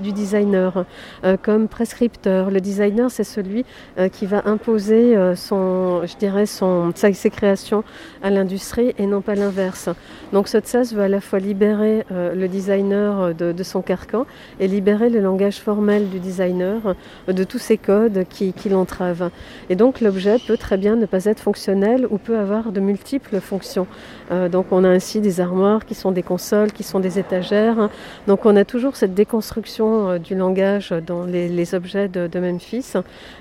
du 0.00 0.10
designer 0.10 0.86
euh, 1.22 1.36
comme 1.40 1.68
prescripteur. 1.68 2.50
Le 2.50 2.60
designer, 2.60 3.12
c'est 3.12 3.22
celui 3.22 3.64
qui 4.10 4.26
va 4.26 4.42
imposer 4.46 5.14
son, 5.36 6.04
je 6.04 6.16
dirais, 6.16 6.46
son, 6.46 6.92
ses 6.94 7.30
créations 7.30 7.84
à 8.22 8.30
l'industrie 8.30 8.92
et 8.98 9.06
non 9.06 9.20
pas 9.20 9.36
l'inverse. 9.36 9.88
Donc 10.32 10.48
Sotsas 10.48 10.92
veut 10.94 11.02
à 11.02 11.08
la 11.08 11.20
fois 11.20 11.38
libérer 11.38 12.04
le 12.10 12.46
designer 12.48 13.34
de, 13.34 13.62
son 13.62 13.82
carcan 13.82 14.26
et 14.58 14.66
libérer 14.66 15.10
le 15.10 15.20
langage 15.20 15.60
formel 15.60 16.08
du 16.10 16.18
designer 16.18 16.96
de 17.28 17.44
tous 17.44 17.58
ces 17.58 17.78
codes 17.78 18.24
qui, 18.28 18.52
l'entravent. 18.68 19.30
Et 19.70 19.76
donc 19.76 20.00
l'objet 20.00 20.23
peut 20.46 20.56
très 20.56 20.76
bien 20.76 20.96
ne 20.96 21.06
pas 21.06 21.24
être 21.26 21.40
fonctionnel 21.40 22.06
ou 22.10 22.18
peut 22.18 22.38
avoir 22.38 22.72
de 22.72 22.80
multiples 22.80 23.40
fonctions. 23.40 23.86
Euh, 24.30 24.48
donc 24.48 24.66
on 24.70 24.84
a 24.84 24.88
ainsi 24.88 25.20
des 25.20 25.40
armoires 25.40 25.84
qui 25.84 25.94
sont 25.94 26.12
des 26.12 26.22
consoles, 26.22 26.72
qui 26.72 26.82
sont 26.82 27.00
des 27.00 27.18
étagères. 27.18 27.88
Donc 28.26 28.46
on 28.46 28.56
a 28.56 28.64
toujours 28.64 28.96
cette 28.96 29.14
déconstruction 29.14 30.10
euh, 30.10 30.18
du 30.18 30.34
langage 30.34 30.94
dans 31.06 31.24
les, 31.24 31.74
objets 31.74 32.08
de, 32.08 32.38
Memphis 32.38 32.94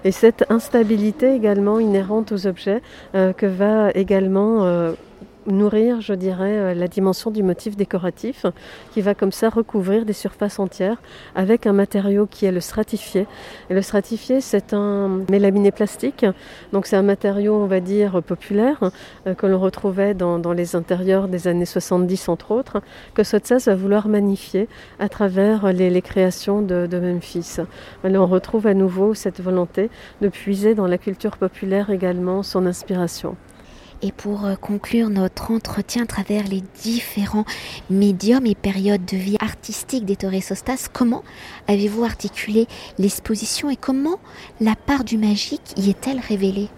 et 0.03 0.11
cette 0.11 0.45
instabilité 0.49 1.33
également 1.35 1.79
inhérente 1.79 2.31
aux 2.31 2.47
objets 2.47 2.81
euh, 3.15 3.33
que 3.33 3.45
va 3.45 3.91
également 3.91 4.93
nourrir, 5.47 6.01
je 6.01 6.13
dirais, 6.13 6.57
euh, 6.57 6.73
la 6.73 6.87
dimension 6.87 7.31
du 7.31 7.43
motif 7.43 7.75
décoratif 7.75 8.45
qui 8.93 9.01
va 9.01 9.13
comme 9.13 9.31
ça 9.31 9.49
recouvrir 9.49 10.05
des 10.05 10.13
surfaces 10.13 10.59
entières 10.59 11.01
avec 11.35 11.67
un 11.67 11.73
matériau 11.73 12.25
qui 12.25 12.45
est 12.45 12.51
le 12.51 12.61
stratifié. 12.61 13.27
Et 13.69 13.73
le 13.73 13.81
stratifié, 13.81 14.41
c'est 14.41 14.73
un 14.73 15.21
mélaminé 15.29 15.71
plastique, 15.71 16.25
donc 16.71 16.85
c'est 16.85 16.95
un 16.95 17.03
matériau, 17.03 17.55
on 17.55 17.67
va 17.67 17.79
dire, 17.79 18.21
populaire 18.23 18.91
euh, 19.27 19.33
que 19.33 19.45
l'on 19.45 19.59
retrouvait 19.59 20.13
dans, 20.13 20.53
les 20.53 20.75
intérieurs 20.75 21.27
des 21.27 21.47
années 21.47 21.65
70, 21.65 22.29
entre 22.29 22.51
autres, 22.51 22.81
que 23.13 23.23
Sotsas 23.23 23.63
va 23.65 23.75
vouloir 23.75 24.07
magnifier 24.07 24.67
à 24.99 25.09
travers 25.09 25.71
les, 25.73 26.01
créations 26.01 26.61
de, 26.61 26.85
de 26.85 26.99
Memphis. 26.99 27.57
on 28.03 28.27
retrouve 28.27 28.67
à 28.67 28.73
nouveau 28.73 29.13
cette 29.13 29.41
volonté 29.41 29.89
de 30.21 30.27
puiser 30.27 30.75
dans 30.75 30.87
la 30.87 30.97
culture 30.97 31.37
populaire 31.37 31.89
également 31.89 32.43
son 32.43 32.65
inspiration. 32.65 33.35
Et 34.03 34.11
pour 34.11 34.45
euh, 34.45 34.55
conclure 34.55 35.09
notre 35.09 35.51
entretien 35.51 36.03
à 36.03 36.05
travers 36.05 36.45
les 36.45 36.61
différents 36.83 37.45
médiums 37.89 38.45
et 38.45 38.53
périodes 38.53 39.05
de 39.05 39.15
vie 39.15 39.37
artistique 39.39 40.05
d'Ettore 40.05 40.43
Sostas, 40.43 40.89
comment 40.91 41.23
avez-vous 41.69 42.03
articulé 42.03 42.67
l'exposition 42.99 43.69
et 43.69 43.77
comment 43.77 44.19
la 44.59 44.75
part 44.75 45.05
du 45.05 45.17
magique 45.17 45.73
y 45.77 45.89
est-elle 45.89 46.19
révélée? 46.19 46.69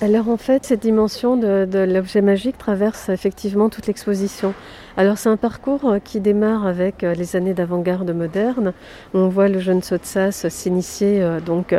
Alors 0.00 0.28
en 0.28 0.36
fait, 0.36 0.66
cette 0.66 0.80
dimension 0.80 1.36
de, 1.36 1.66
l'objet 1.88 2.20
magique 2.20 2.58
traverse 2.58 3.08
effectivement 3.08 3.68
toute 3.68 3.86
l'exposition. 3.86 4.54
Alors 4.96 5.18
c'est 5.18 5.28
un 5.28 5.36
parcours 5.36 5.96
qui 6.04 6.20
démarre 6.20 6.66
avec 6.66 7.02
les 7.02 7.34
années 7.34 7.54
d'avant-garde 7.54 8.08
moderne. 8.12 8.72
On 9.12 9.28
voit 9.28 9.48
le 9.48 9.58
jeune 9.58 9.82
Sotsas 9.82 10.48
s'initier 10.48 11.26
donc 11.44 11.74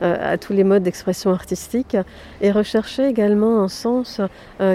à 0.00 0.38
tous 0.38 0.52
les 0.52 0.62
modes 0.62 0.84
d'expression 0.84 1.32
artistique 1.32 1.96
et 2.40 2.52
rechercher 2.52 3.06
également 3.06 3.60
un 3.60 3.66
sens 3.66 4.20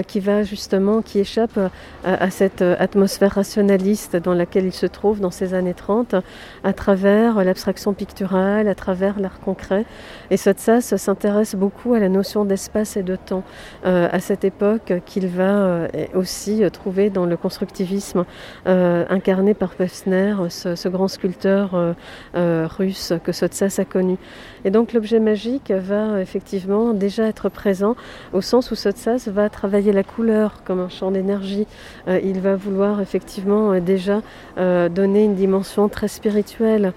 qui 0.06 0.20
va 0.20 0.42
justement, 0.42 1.00
qui 1.00 1.20
échappe 1.20 1.58
à 2.04 2.30
cette 2.30 2.60
atmosphère 2.60 3.32
rationaliste 3.36 4.16
dans 4.16 4.34
laquelle 4.34 4.66
il 4.66 4.74
se 4.74 4.84
trouve 4.84 5.20
dans 5.20 5.30
ces 5.30 5.54
années 5.54 5.72
30 5.72 6.16
à 6.64 6.72
travers 6.74 7.42
l'abstraction 7.44 7.94
picturale, 7.94 8.68
à 8.68 8.74
travers 8.74 9.18
l'art 9.18 9.40
concret. 9.40 9.86
Et 10.30 10.36
Sotsas 10.36 10.98
s'intéresse 10.98 11.54
beaucoup 11.54 11.94
à 11.94 11.98
la 11.98 12.10
notion 12.10 12.44
d'espace 12.44 12.85
et 12.94 13.02
de 13.02 13.16
temps 13.16 13.42
euh, 13.84 14.08
à 14.12 14.20
cette 14.20 14.44
époque 14.44 14.92
qu'il 15.04 15.26
va 15.26 15.42
euh, 15.42 15.88
aussi 16.14 16.62
trouver 16.70 17.10
dans 17.10 17.26
le 17.26 17.36
constructivisme 17.36 18.24
euh, 18.66 19.04
incarné 19.08 19.54
par 19.54 19.70
Pevsner, 19.70 20.34
ce, 20.48 20.88
grand 20.88 21.08
sculpteur 21.08 21.94
russe 22.34 23.12
que 23.24 23.32
Sotsas 23.32 23.76
a 23.78 23.84
connu. 23.84 24.16
Et 24.64 24.70
donc 24.70 24.92
l'objet 24.92 25.18
magique 25.18 25.70
va 25.70 26.20
effectivement 26.20 26.92
déjà 26.92 27.24
être 27.26 27.48
présent 27.48 27.96
au 28.32 28.40
sens 28.40 28.70
où 28.70 28.76
Sotsas 28.76 29.28
va 29.28 29.48
travailler 29.48 29.92
la 29.92 30.04
couleur 30.04 30.62
comme 30.64 30.80
un 30.80 30.88
champ 30.88 31.10
d'énergie. 31.10 31.66
il 32.06 32.40
va 32.40 32.54
vouloir 32.54 33.00
effectivement 33.00 33.80
déjà 33.80 34.22
donner 34.56 35.24
une 35.24 35.34
dimension 35.34 35.88
très 35.88 36.08
spirituelle 36.08 36.92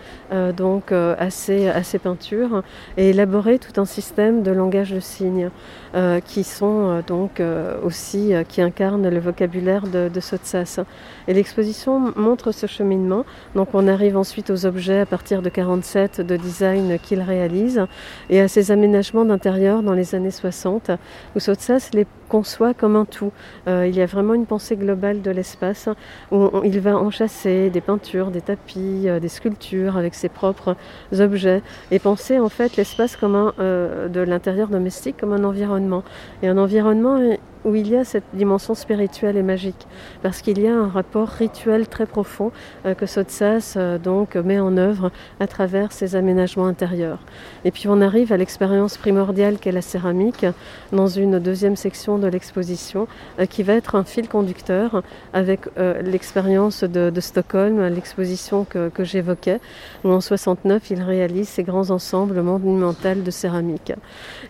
donc 0.55 0.91
à 0.91 1.29
ces, 1.29 1.67
à 1.67 1.84
ces 1.84 2.00
peintures 2.00 2.63
et 2.98 3.10
élaborer 3.10 3.60
tout 3.60 3.79
un 3.81 3.86
système 3.86 4.43
de 4.43 4.51
langage 4.51 4.91
de 4.91 5.00
signes. 5.00 5.50
Euh, 5.96 6.19
qui 6.19 6.43
sont 6.43 6.89
euh, 6.89 7.01
donc 7.01 7.39
euh, 7.39 7.81
aussi, 7.81 8.31
qui 8.48 8.62
incarnent 8.62 9.10
le 9.10 9.19
vocabulaire 9.19 9.88
de, 9.88 10.08
de 10.08 10.19
Sotsas. 10.19 10.81
Et 11.27 11.34
l'exposition 11.34 12.13
montre 12.15 12.51
ce 12.51 12.67
cheminement. 12.67 13.25
Donc 13.55 13.69
on 13.74 13.88
arrive 13.88 14.15
ensuite 14.15 14.51
aux 14.51 14.67
objets 14.67 15.00
à 15.00 15.08
partir 15.08 15.41
de 15.41 15.50
47 15.50 16.22
de 16.22 16.38
design 16.38 17.00
qu'il 17.00 17.22
réalise 17.22 17.88
et 18.29 18.39
à 18.39 18.48
ses 18.48 18.69
aménagements 18.69 19.25
d'intérieur 19.25 19.81
dans 19.81 19.93
les 19.93 20.13
années 20.13 20.29
60 20.29 20.91
où 21.36 21.39
Sotsas 21.39 21.89
les 21.93 22.05
conçoit 22.29 22.74
comme 22.74 22.95
un 22.95 23.05
tout. 23.05 23.31
il 23.67 23.95
y 23.95 24.01
a 24.01 24.05
vraiment 24.05 24.33
une 24.33 24.45
pensée 24.45 24.75
globale 24.75 25.21
de 25.21 25.31
l'espace 25.31 25.89
où 26.31 26.50
il 26.63 26.79
va 26.79 26.98
enchasser 26.98 27.69
des 27.69 27.81
peintures, 27.81 28.31
des 28.31 28.41
tapis, 28.41 29.07
des 29.21 29.27
sculptures 29.27 29.98
avec 29.98 30.13
ses 30.13 30.29
propres 30.29 30.75
objets 31.19 31.62
et 31.91 32.00
penser 32.00 32.39
en 32.39 32.50
fait 32.50 32.77
l'espace 32.77 33.15
comme 33.15 33.36
un, 33.36 33.53
de 33.57 34.19
l'intérieur 34.21 34.67
domestique 34.69 35.17
comme 35.19 35.33
un 35.33 35.43
environnement 35.43 36.03
et 36.43 36.48
un 36.48 36.57
environnement 36.57 37.19
où 37.65 37.75
il 37.75 37.89
y 37.89 37.95
a 37.95 38.03
cette 38.03 38.23
dimension 38.33 38.73
spirituelle 38.73 39.37
et 39.37 39.43
magique, 39.43 39.87
parce 40.23 40.41
qu'il 40.41 40.59
y 40.59 40.67
a 40.67 40.75
un 40.75 40.87
rapport 40.87 41.27
rituel 41.27 41.87
très 41.87 42.05
profond 42.05 42.51
euh, 42.85 42.93
que 42.93 43.05
Sotsas 43.05 43.73
euh, 43.75 43.97
donc 43.97 44.35
met 44.35 44.59
en 44.59 44.77
œuvre 44.77 45.11
à 45.39 45.47
travers 45.47 45.91
ses 45.91 46.15
aménagements 46.15 46.67
intérieurs. 46.67 47.19
Et 47.65 47.71
puis 47.71 47.87
on 47.87 48.01
arrive 48.01 48.31
à 48.31 48.37
l'expérience 48.37 48.97
primordiale 48.97 49.57
qu'est 49.59 49.71
la 49.71 49.81
céramique 49.81 50.45
dans 50.91 51.07
une 51.07 51.39
deuxième 51.39 51.75
section 51.75 52.17
de 52.17 52.27
l'exposition, 52.27 53.07
euh, 53.39 53.45
qui 53.45 53.63
va 53.63 53.73
être 53.73 53.95
un 53.95 54.03
fil 54.03 54.27
conducteur 54.27 55.03
avec 55.33 55.61
l'expérience 56.03 56.83
de, 56.83 57.19
Stockholm, 57.19 57.87
l'exposition 57.87 58.65
que, 58.65 59.03
j'évoquais, 59.03 59.59
où 60.03 60.09
en 60.09 60.21
69 60.21 60.89
il 60.91 61.01
réalise 61.01 61.49
ces 61.49 61.63
grands 61.63 61.89
ensembles 61.89 62.41
monumentaux 62.41 63.21
de 63.23 63.31
céramique. 63.31 63.93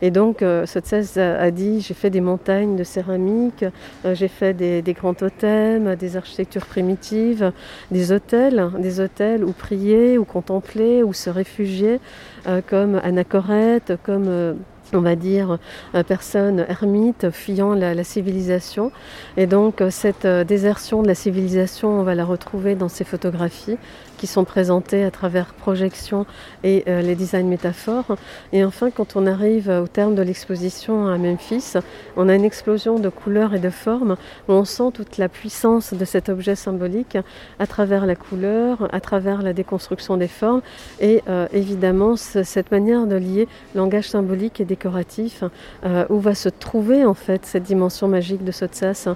Et 0.01 0.11
donc 0.11 0.43
Sotsas 0.65 1.17
a 1.17 1.51
dit 1.51 1.81
j'ai 1.81 1.93
fait 1.93 2.09
des 2.09 2.21
montagnes 2.21 2.75
de 2.75 2.83
céramique 2.83 2.98
euh, 3.07 4.15
j'ai 4.15 4.27
fait 4.27 4.53
des, 4.53 4.93
grands 4.93 5.13
totems, 5.13 5.95
des 5.95 6.17
architectures 6.17 6.65
primitives, 6.65 7.51
des 7.91 8.11
hôtels, 8.11 8.69
des 8.79 8.99
hôtels 8.99 9.43
où 9.43 9.51
prier, 9.51 10.17
où 10.17 10.25
contempler, 10.25 11.03
où 11.03 11.13
se 11.13 11.29
réfugier, 11.29 11.99
euh, 12.47 12.61
comme 12.67 12.99
Anachorète, 13.03 13.93
comme 14.03 14.27
euh, 14.27 14.53
on 14.91 15.01
va 15.01 15.15
dire, 15.15 15.59
personne 16.07 16.65
ermite 16.67 17.29
fuyant 17.29 17.75
la, 17.75 18.03
civilisation. 18.03 18.91
Et 19.37 19.45
donc 19.45 19.83
cette 19.91 20.25
désertion 20.25 21.03
de 21.03 21.07
la 21.07 21.13
civilisation, 21.13 21.99
on 21.99 22.01
va 22.01 22.15
la 22.15 22.25
retrouver 22.25 22.73
dans 22.73 22.89
ces 22.89 23.03
photographies 23.03 23.77
qui 24.19 24.27
sont 24.27 24.43
présentées 24.43 25.03
à 25.03 25.11
travers 25.11 25.53
projection 25.53 26.25
et 26.63 26.83
les 26.87 27.15
designs 27.15 27.47
métaphores. 27.47 28.17
Et 28.53 28.63
enfin, 28.63 28.91
quand 28.91 29.15
on 29.15 29.25
arrive 29.25 29.69
au 29.69 29.87
terme 29.87 30.13
de 30.13 30.21
l'exposition 30.21 31.07
à 31.07 31.17
Memphis, 31.17 31.73
on 32.17 32.27
a 32.29 32.35
une 32.35 32.43
explosion 32.43 32.99
de 32.99 33.09
couleurs 33.09 33.53
et 33.53 33.59
de 33.59 33.69
formes 33.69 34.17
où 34.47 34.51
on 34.51 34.65
sent 34.65 34.91
toute 34.93 35.17
la 35.17 35.29
puissance 35.29 35.93
de 35.93 36.05
cet 36.05 36.29
objet 36.29 36.55
symbolique 36.55 37.17
à 37.59 37.67
travers 37.67 38.05
la 38.05 38.15
couleur, 38.15 38.87
à 38.93 38.99
travers 38.99 39.41
la 39.41 39.53
déconstruction 39.53 40.17
des 40.17 40.27
formes 40.27 40.61
et 40.99 41.23
évidemment 41.53 42.15
cette 42.17 42.71
manière 42.71 43.07
de 43.07 43.15
lier 43.15 43.47
langage 43.75 44.09
symbolique 44.09 44.59
et 44.59 44.65
décoratif, 44.65 45.43
euh, 45.85 46.05
où 46.09 46.19
va 46.19 46.35
se 46.35 46.49
trouver 46.49 47.05
en 47.05 47.13
fait 47.13 47.45
cette 47.45 47.63
dimension 47.63 48.07
magique 48.07 48.43
de 48.43 48.51
Sotsas, 48.51 49.07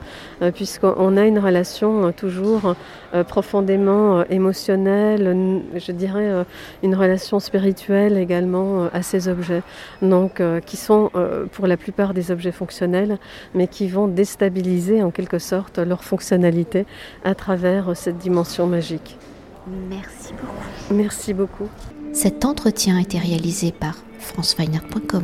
euh, 0.41 0.51
puisqu'on 0.51 1.17
a 1.17 1.25
une 1.25 1.39
relation 1.39 2.07
euh, 2.07 2.12
toujours 2.12 2.75
profondément 3.27 4.24
émotionnelle, 4.25 4.83
je 5.17 5.91
dirais 5.91 6.45
une 6.83 6.95
relation 6.95 7.39
spirituelle 7.39 8.17
également 8.17 8.89
à 8.93 9.01
ces 9.01 9.27
objets, 9.27 9.62
donc 10.01 10.41
qui 10.65 10.77
sont 10.77 11.12
pour 11.51 11.67
la 11.67 11.77
plupart 11.77 12.13
des 12.13 12.31
objets 12.31 12.51
fonctionnels, 12.51 13.18
mais 13.53 13.68
qui 13.68 13.87
vont 13.87 14.07
déstabiliser 14.07 15.03
en 15.03 15.11
quelque 15.11 15.39
sorte 15.39 15.79
leur 15.79 16.03
fonctionnalité 16.03 16.85
à 17.24 17.35
travers 17.35 17.96
cette 17.96 18.18
dimension 18.18 18.68
magique. 18.68 19.18
Merci 19.89 20.33
beaucoup. 20.33 20.94
Merci 20.94 21.33
beaucoup. 21.33 21.70
Cet 22.11 22.46
entretien 22.46 22.98
a 22.98 23.01
été 23.01 23.18
réalisé 23.18 23.72
par 23.72 23.96
franceweiner.com. 24.20 25.24